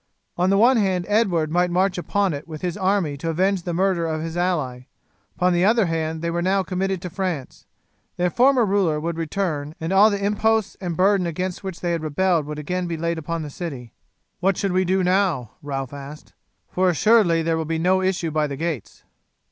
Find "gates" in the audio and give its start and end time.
18.57-19.03